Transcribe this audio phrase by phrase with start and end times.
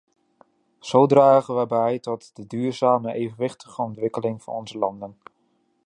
[0.79, 5.17] Zo dragen we bij tot de duurzame en evenwichtige ontwikkeling van onze landen.